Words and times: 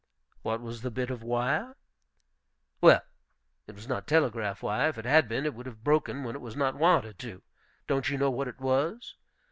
"What 0.41 0.61
was 0.61 0.81
the 0.81 0.89
bit 0.89 1.11
of 1.11 1.21
wire?" 1.21 1.77
Well, 2.81 3.01
it 3.67 3.75
was 3.75 3.87
not 3.87 4.07
telegraph 4.07 4.63
wire. 4.63 4.89
If 4.89 4.97
it 4.97 5.05
had 5.05 5.29
been, 5.29 5.45
it 5.45 5.53
would 5.53 5.67
have 5.67 5.83
broken 5.83 6.23
when 6.23 6.35
it 6.35 6.41
was 6.41 6.55
not 6.55 6.73
wanted 6.75 7.19
to. 7.19 7.43
Don't 7.85 8.09
you 8.09 8.17
know 8.17 8.31
what 8.31 8.47
it 8.47 8.59
was? 8.59 9.15